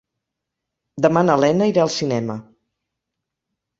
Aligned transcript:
Demà 1.05 1.23
na 1.29 1.35
Lena 1.43 1.67
irà 1.73 1.85
al 1.85 1.93
cinema. 1.99 2.39